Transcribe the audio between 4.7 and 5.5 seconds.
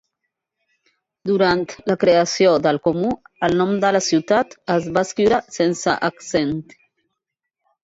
es va escriure